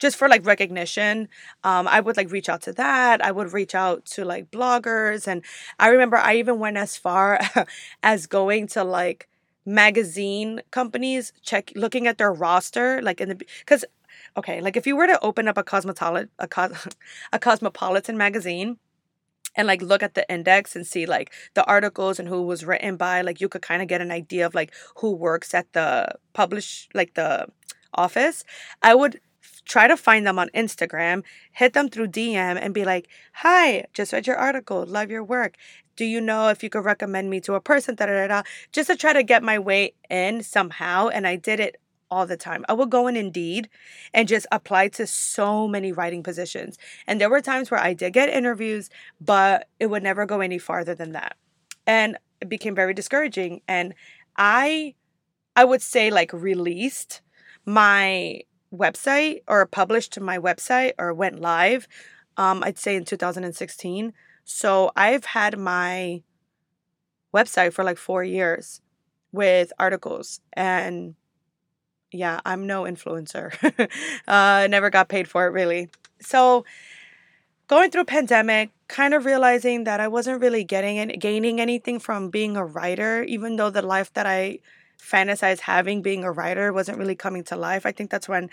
[0.00, 1.28] just for like recognition
[1.62, 5.28] um, i would like reach out to that i would reach out to like bloggers
[5.28, 5.44] and
[5.78, 7.38] i remember i even went as far
[8.02, 9.28] as going to like
[9.64, 13.84] magazine companies check looking at their roster like in the because
[14.36, 16.88] okay like if you were to open up a cosmopolitan a, cos,
[17.32, 18.78] a cosmopolitan magazine
[19.56, 22.96] and like look at the index and see like the articles and who was written
[22.96, 26.08] by like you could kind of get an idea of like who works at the
[26.32, 27.46] publish like the
[27.92, 28.44] office
[28.82, 29.20] i would
[29.64, 34.12] try to find them on Instagram, hit them through DM, and be like, Hi, just
[34.12, 35.56] read your article, love your work.
[35.96, 37.94] Do you know if you could recommend me to a person?
[37.94, 41.08] Da, da, da, Just to try to get my way in somehow.
[41.08, 41.76] And I did it
[42.10, 42.64] all the time.
[42.68, 43.68] I would go in Indeed
[44.12, 46.76] and just apply to so many writing positions.
[47.06, 50.58] And there were times where I did get interviews, but it would never go any
[50.58, 51.36] farther than that.
[51.86, 53.60] And it became very discouraging.
[53.68, 53.94] And
[54.36, 54.94] I
[55.56, 57.20] I would say like released
[57.66, 58.40] my
[58.74, 61.88] website or published my website or went live
[62.36, 64.12] um I'd say in 2016.
[64.52, 66.22] So I've had my
[67.32, 68.80] website for like 4 years
[69.30, 71.14] with articles and
[72.10, 73.54] yeah, I'm no influencer.
[74.26, 75.88] uh, never got paid for it really.
[76.20, 76.64] So
[77.68, 82.00] going through a pandemic, kind of realizing that I wasn't really getting and gaining anything
[82.00, 84.58] from being a writer, even though the life that I
[85.00, 87.86] fantasized having being a writer wasn't really coming to life.
[87.86, 88.50] I think that's when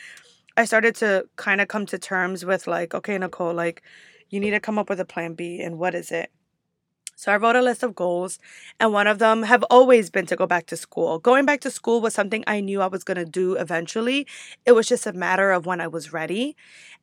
[0.56, 3.82] I started to kind of come to terms with like, okay, Nicole, like
[4.30, 6.32] you need to come up with a plan B and what is it?
[7.18, 8.38] So I wrote a list of goals,
[8.80, 11.18] and one of them have always been to go back to school.
[11.18, 14.28] Going back to school was something I knew I was going to do eventually.
[14.68, 16.56] It was just a matter of when I was ready.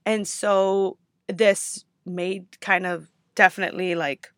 [0.06, 4.32] And so this made kind of definitely like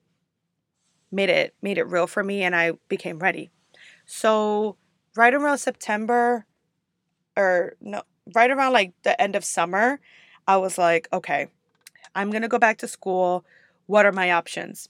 [1.12, 3.50] made it made it real for me and I became ready.
[4.06, 4.76] So
[5.14, 6.46] right around September
[7.36, 8.02] or no
[8.34, 10.00] right around like the end of summer,
[10.46, 11.48] I was like, okay,
[12.16, 13.44] I'm going to go back to school.
[13.86, 14.88] What are my options?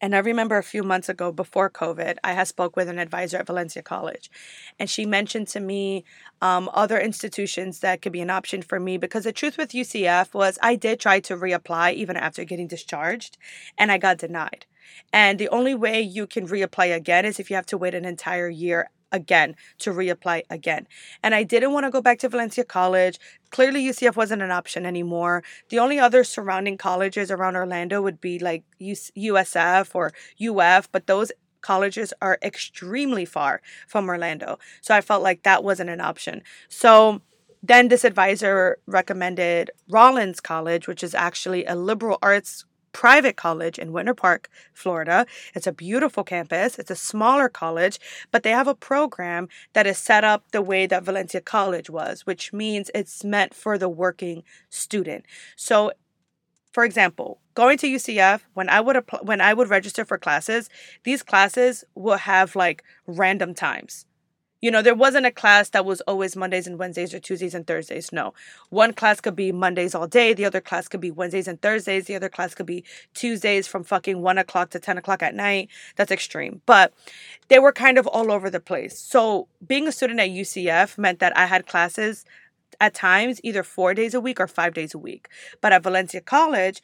[0.00, 3.36] And I remember a few months ago before COVID, I had spoke with an advisor
[3.36, 4.30] at Valencia College.
[4.78, 6.04] And she mentioned to me
[6.40, 10.32] um, other institutions that could be an option for me because the truth with UCF
[10.32, 13.36] was I did try to reapply even after getting discharged
[13.76, 14.64] and I got denied.
[15.12, 18.06] And the only way you can reapply again is if you have to wait an
[18.06, 20.86] entire year again to reapply again.
[21.22, 23.18] And I didn't want to go back to Valencia College.
[23.50, 25.42] Clearly, UCF wasn't an option anymore.
[25.68, 31.32] The only other surrounding colleges around Orlando would be like USF or UF, but those
[31.60, 34.58] colleges are extremely far from Orlando.
[34.80, 36.42] So I felt like that wasn't an option.
[36.68, 37.20] So
[37.62, 43.92] then this advisor recommended Rollins College, which is actually a liberal arts private college in
[43.92, 45.26] Winter Park, Florida.
[45.54, 46.78] It's a beautiful campus.
[46.78, 47.98] It's a smaller college,
[48.30, 52.26] but they have a program that is set up the way that Valencia College was,
[52.26, 55.24] which means it's meant for the working student.
[55.56, 55.92] So
[56.72, 60.70] for example, going to UCF, when I would when I would register for classes,
[61.04, 64.06] these classes will have like random times.
[64.60, 67.66] You know, there wasn't a class that was always Mondays and Wednesdays or Tuesdays and
[67.66, 68.12] Thursdays.
[68.12, 68.34] No.
[68.68, 70.34] One class could be Mondays all day.
[70.34, 72.04] The other class could be Wednesdays and Thursdays.
[72.04, 75.68] The other class could be Tuesdays from fucking one o'clock to 10 o'clock at night.
[75.96, 76.60] That's extreme.
[76.66, 76.92] But
[77.48, 78.98] they were kind of all over the place.
[78.98, 82.24] So being a student at UCF meant that I had classes
[82.80, 85.28] at times either four days a week or five days a week.
[85.60, 86.82] But at Valencia College,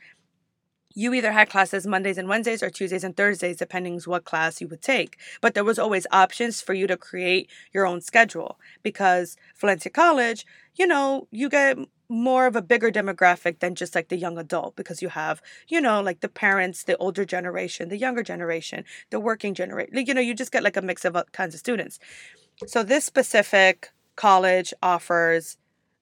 [0.96, 4.68] you either had classes Mondays and Wednesdays or Tuesdays and Thursdays, depending what class you
[4.68, 5.18] would take.
[5.42, 10.46] But there was always options for you to create your own schedule because Valencia College,
[10.74, 11.76] you know, you get
[12.08, 15.82] more of a bigger demographic than just like the young adult because you have, you
[15.82, 20.06] know, like the parents, the older generation, the younger generation, the working generation.
[20.06, 21.98] You know, you just get like a mix of uh, kinds of students.
[22.66, 25.58] So this specific college offers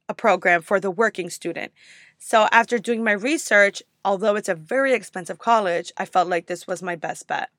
[0.08, 1.72] a program for the working student.
[2.26, 6.66] So after doing my research, although it's a very expensive college, I felt like this
[6.66, 7.50] was my best bet.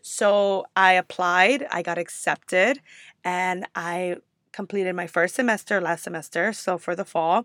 [0.00, 2.80] So I applied, I got accepted,
[3.22, 4.16] and I
[4.50, 7.44] completed my first semester last semester, so for the fall,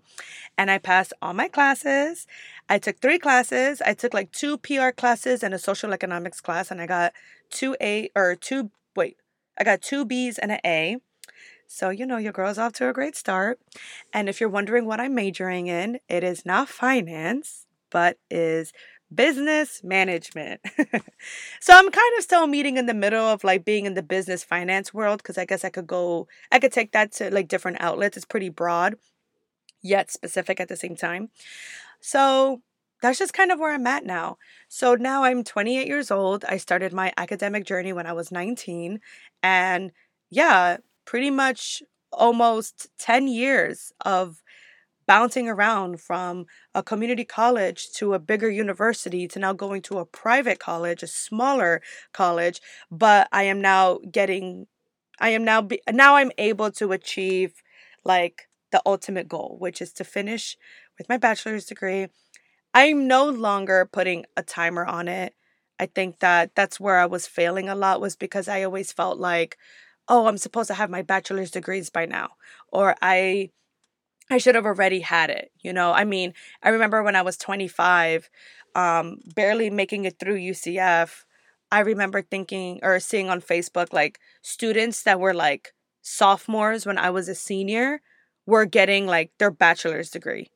[0.57, 2.25] and I passed all my classes.
[2.69, 3.81] I took three classes.
[3.81, 7.11] I took like two PR classes and a social economics class, and I got
[7.49, 9.17] two A or two wait,
[9.57, 10.95] I got two B's and an A.
[11.71, 13.59] So, you know, your girl's off to a great start.
[14.11, 18.73] And if you're wondering what I'm majoring in, it is not finance, but is
[19.13, 20.61] business management.
[21.59, 24.43] so I'm kind of still meeting in the middle of like being in the business
[24.43, 27.77] finance world because I guess I could go, I could take that to like different
[27.79, 28.17] outlets.
[28.17, 28.95] It's pretty broad,
[29.83, 31.29] yet specific at the same time.
[32.01, 32.63] So
[32.99, 34.39] that's just kind of where I'm at now.
[34.69, 36.45] So now I'm 28 years old.
[36.45, 39.01] I started my academic journey when I was 19.
[39.43, 39.91] And
[40.31, 40.77] yeah,
[41.09, 41.81] pretty much
[42.13, 44.43] almost 10 years of
[45.07, 46.45] bouncing around from
[46.75, 51.07] a community college to a bigger university to now going to a private college, a
[51.07, 51.81] smaller
[52.13, 54.67] college, but I am now getting
[55.19, 57.53] I am now be, now I'm able to achieve
[58.05, 60.55] like the ultimate goal, which is to finish
[60.99, 62.05] with my bachelor's degree.
[62.75, 65.33] I'm no longer putting a timer on it.
[65.79, 69.17] I think that that's where I was failing a lot was because I always felt
[69.17, 69.57] like
[70.09, 72.31] oh, I'm supposed to have my bachelor's degrees by now.
[72.69, 73.51] Or I
[74.31, 75.51] I should have already had it.
[75.61, 76.33] You know, I mean,
[76.63, 78.29] I remember when I was 25,
[78.75, 81.25] um, barely making it through UCF.
[81.71, 87.09] I remember thinking or seeing on Facebook like students that were like sophomores when I
[87.11, 88.01] was a senior
[88.45, 90.49] were getting like their bachelor's degree.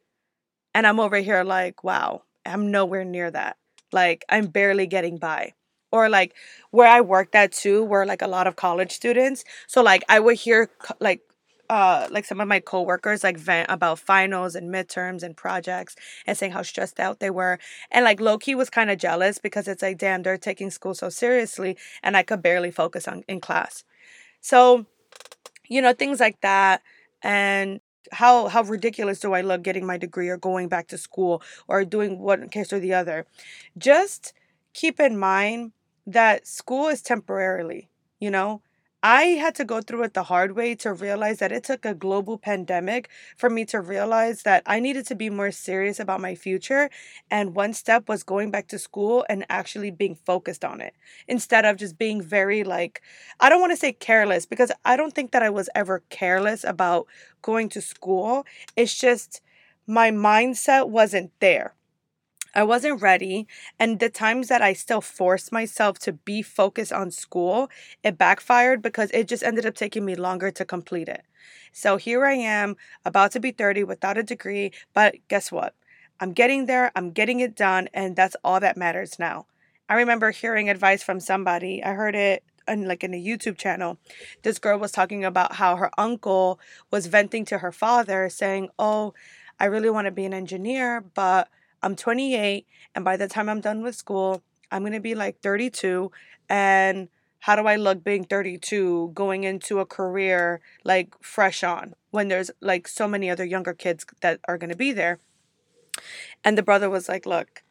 [0.73, 3.57] And I'm over here like, wow, I'm nowhere near that.
[3.91, 5.53] Like, I'm barely getting by.
[5.93, 6.33] Or like
[6.71, 9.45] where I worked at too, were like a lot of college students.
[9.67, 11.21] So like I would hear like
[11.69, 16.35] uh like some of my coworkers like vent about finals and midterms and projects and
[16.35, 17.59] saying how stressed out they were.
[17.91, 21.09] And like Loki was kind of jealous because it's like damn they're taking school so
[21.09, 23.83] seriously and I could barely focus on in class.
[24.41, 24.87] So
[25.69, 26.81] you know things like that.
[27.21, 27.81] And
[28.11, 31.85] how how ridiculous do I look getting my degree or going back to school or
[31.85, 33.27] doing one case or the other?
[33.77, 34.33] Just
[34.73, 35.71] keep in mind
[36.05, 37.89] that school is temporarily
[38.19, 38.61] you know
[39.05, 41.93] I had to go through it the hard way to realize that it took a
[41.93, 46.35] global pandemic for me to realize that I needed to be more serious about my
[46.35, 46.89] future.
[47.29, 50.93] And one step was going back to school and actually being focused on it
[51.27, 53.01] instead of just being very, like,
[53.41, 56.63] I don't want to say careless because I don't think that I was ever careless
[56.63, 57.07] about
[57.41, 58.45] going to school.
[58.77, 59.41] It's just
[59.85, 61.73] my mindset wasn't there.
[62.53, 63.47] I wasn't ready.
[63.79, 67.69] And the times that I still forced myself to be focused on school,
[68.03, 71.23] it backfired because it just ended up taking me longer to complete it.
[71.71, 74.71] So here I am, about to be 30 without a degree.
[74.93, 75.73] But guess what?
[76.19, 79.47] I'm getting there, I'm getting it done, and that's all that matters now.
[79.89, 81.83] I remember hearing advice from somebody.
[81.83, 83.97] I heard it in like in a YouTube channel.
[84.43, 86.59] This girl was talking about how her uncle
[86.91, 89.13] was venting to her father saying, "Oh,
[89.59, 91.49] I really want to be an engineer, but
[91.83, 92.65] I'm 28,
[92.95, 96.11] and by the time I'm done with school, I'm going to be like 32.
[96.49, 97.09] And
[97.39, 102.49] how do I look being 32 going into a career like fresh on when there's
[102.61, 105.19] like so many other younger kids that are going to be there?
[106.43, 107.63] And the brother was like, Look,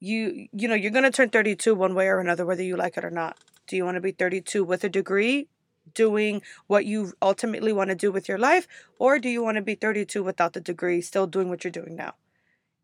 [0.00, 2.96] you you know you're going to turn 32 one way or another whether you like
[2.96, 3.36] it or not
[3.66, 5.48] do you want to be 32 with a degree
[5.94, 8.68] doing what you ultimately want to do with your life
[8.98, 11.96] or do you want to be 32 without the degree still doing what you're doing
[11.96, 12.14] now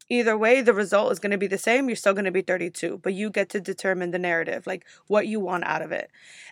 [0.08, 2.42] either way the result is going to be the same you're still going to be
[2.42, 6.10] 32 but you get to determine the narrative like what you want out of it.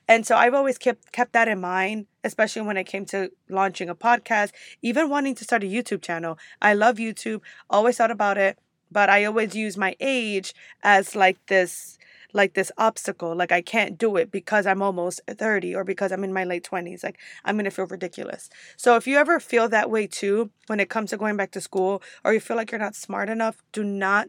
[0.09, 3.89] And so i've always kept kept that in mind especially when it came to launching
[3.89, 6.39] a podcast even wanting to start a youtube channel.
[6.61, 8.59] I love youtube always thought about it
[8.91, 11.99] but i always use my age as like this
[12.33, 16.25] like this obstacle like i can't do it because i'm almost 30 or because i'm
[16.25, 18.49] in my late 20s like i'm going to feel ridiculous.
[18.77, 21.61] So if you ever feel that way too when it comes to going back to
[21.61, 24.29] school or you feel like you're not smart enough do not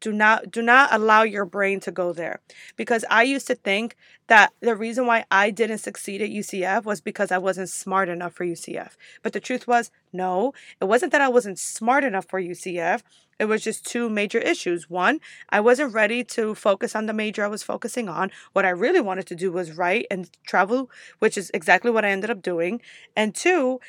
[0.00, 2.40] do not do not allow your brain to go there.
[2.76, 3.96] Because i used to think
[4.28, 8.34] that the reason why i didn't succeed at ucf was because i wasn't smart enough
[8.34, 12.40] for ucf but the truth was no it wasn't that i wasn't smart enough for
[12.40, 13.02] ucf
[13.38, 14.90] it was just two major issues.
[14.90, 15.20] One
[15.50, 18.30] i wasn't ready to focus on the major i was focusing on.
[18.52, 22.10] What i really wanted to do was write and travel which is exactly what i
[22.10, 22.80] ended up doing.
[23.16, 23.80] And two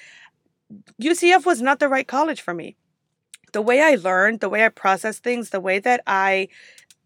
[1.02, 2.76] ucf was not the right college for me.
[3.52, 6.50] The way I learned, the way I process things, the way that I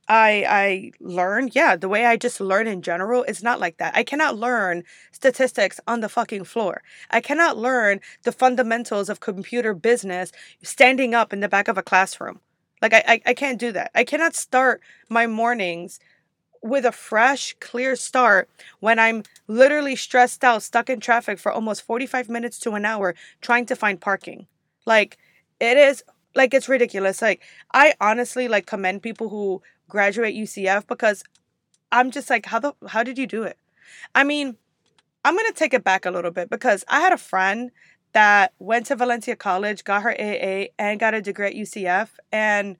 [0.07, 3.95] I I learn, yeah, the way I just learn in general is not like that.
[3.95, 6.83] I cannot learn statistics on the fucking floor.
[7.09, 10.31] I cannot learn the fundamentals of computer business
[10.61, 12.41] standing up in the back of a classroom.
[12.81, 13.91] Like I I, I can't do that.
[13.95, 15.99] I cannot start my mornings
[16.61, 18.49] with a fresh, clear start
[18.79, 23.15] when I'm literally stressed out, stuck in traffic for almost 45 minutes to an hour
[23.41, 24.47] trying to find parking.
[24.85, 25.17] Like
[25.59, 26.03] it is
[26.35, 27.21] like it's ridiculous.
[27.21, 27.41] Like
[27.73, 29.61] I honestly like commend people who
[29.93, 31.23] graduate UCF because
[31.91, 33.57] I'm just like how the how did you do it?
[34.15, 34.57] I mean,
[35.23, 37.69] I'm to take it back a little bit because I had a friend
[38.13, 42.77] that went to Valencia College, got her AA and got a degree at UCF and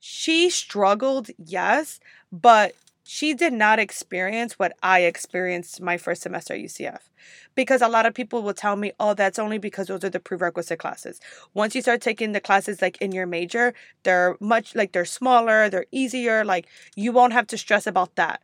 [0.00, 2.00] she struggled, yes,
[2.32, 2.74] but
[3.06, 7.10] she did not experience what I experienced my first semester at UCF.
[7.54, 10.18] Because a lot of people will tell me, oh, that's only because those are the
[10.18, 11.20] prerequisite classes.
[11.52, 13.74] Once you start taking the classes like in your major,
[14.04, 18.40] they're much like they're smaller, they're easier, like you won't have to stress about that.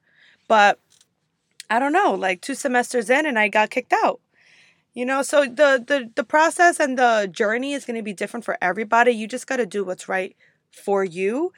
[0.47, 0.79] But
[1.71, 4.21] I don't know, like two semesters in and I got kicked out.
[4.93, 8.59] You know, so the the the process and the journey is to be different for
[8.61, 9.13] everybody.
[9.13, 10.37] You just got to do what's right
[10.71, 11.53] for you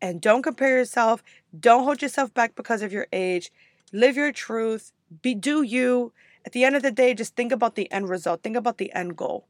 [0.00, 1.22] and don't compare yourself.
[1.58, 3.50] Don't hold yourself back because of your age.
[3.92, 4.92] Live your truth.
[5.22, 6.12] Be do you.
[6.44, 8.42] At the end of the day, just think about the end result.
[8.42, 9.46] Think about the end goal.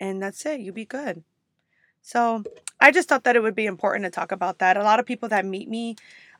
[0.00, 0.60] And that's it.
[0.60, 1.22] You be good.
[2.02, 2.44] So
[2.80, 4.76] I just thought that it would be important to talk about that.
[4.76, 5.96] A lot of people that meet me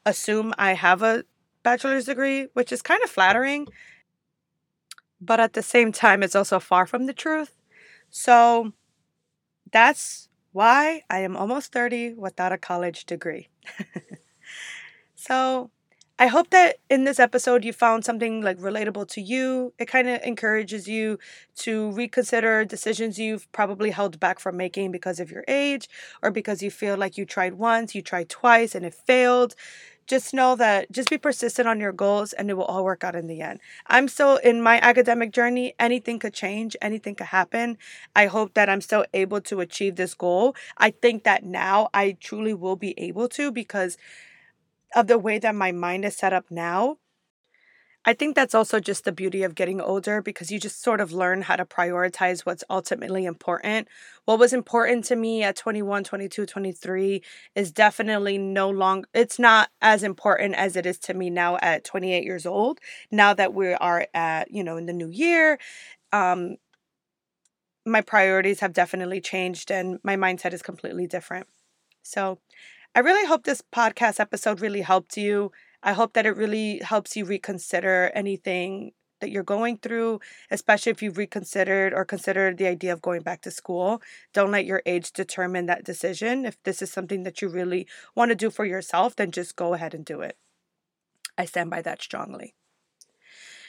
[0.07, 1.25] assume I have a
[1.63, 3.67] bachelor's degree, which is kind of flattering.
[5.21, 7.53] But at the same time, it's also far from the truth.
[8.09, 8.73] So
[9.71, 13.49] that's why I am almost 30 without a college degree.
[15.29, 15.71] so,
[16.19, 19.73] I hope that in this episode you found something like relatable to you.
[19.79, 21.19] It kind of encourages you
[21.59, 25.89] to reconsider decisions you've probably held back from making because of your age
[26.21, 29.55] or because you feel like you tried once, you tried twice, and it failed.
[30.09, 33.15] Just know that just be persistent on your goals and it will all work out
[33.15, 33.61] in the end.
[33.87, 35.75] I'm still in my academic journey.
[35.79, 37.77] Anything could change, anything could happen.
[38.17, 40.57] I hope that I'm still able to achieve this goal.
[40.79, 43.99] I think that now I truly will be able to because
[44.95, 46.99] of the way that my mind is set up now.
[48.05, 51.13] I think that's also just the beauty of getting older because you just sort of
[51.13, 53.87] learn how to prioritize what's ultimately important.
[54.25, 57.23] What was important to me at 21, 22, 23
[57.55, 61.85] is definitely no longer, it's not as important as it is to me now at
[61.85, 62.79] 28 years old.
[63.11, 65.59] Now that we are at, you know, in the new year,
[66.11, 66.57] um,
[67.85, 71.47] my priorities have definitely changed and my mindset is completely different.
[72.03, 72.39] So,
[72.99, 75.53] I really hope this podcast episode really helped you.
[75.85, 78.91] I hope that it really helps you reconsider anything
[79.21, 80.19] that you're going through,
[80.51, 84.03] especially if you've reconsidered or considered the idea of going back to school.
[84.33, 86.45] Don't let your age determine that decision.
[86.45, 87.87] If this is something that you really
[88.17, 90.37] want to do for yourself, then just go ahead and do it.
[91.39, 92.57] I stand by that strongly.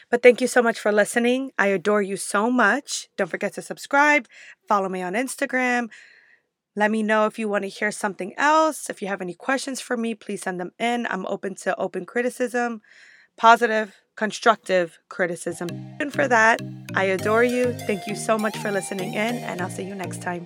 [0.10, 1.52] But thank you so much for listening.
[1.56, 3.10] I adore you so much.
[3.16, 4.28] Don't forget to subscribe,
[4.68, 5.90] follow me on Instagram,
[6.76, 8.89] let me know if you want to hear something else.
[8.89, 11.07] If you have any questions for me, please send them in.
[11.07, 12.82] I'm open to open criticism,
[13.38, 15.70] positive, constructive criticism.
[15.99, 16.61] And for that,
[16.95, 17.74] I adore you.
[17.88, 20.45] Thank you so much for listening in, and I'll see you next time.